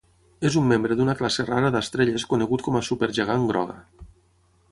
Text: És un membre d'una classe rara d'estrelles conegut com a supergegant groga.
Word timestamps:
És 0.47 0.55
un 0.61 0.69
membre 0.69 0.95
d'una 1.01 1.15
classe 1.19 1.45
rara 1.49 1.69
d'estrelles 1.75 2.25
conegut 2.33 2.65
com 2.69 2.79
a 2.79 2.83
supergegant 2.89 3.47
groga. 3.53 3.77